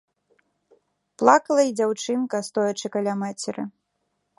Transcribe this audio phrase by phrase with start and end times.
[1.23, 3.73] Плакала і дзяўчынка, стоячы каля мацеры.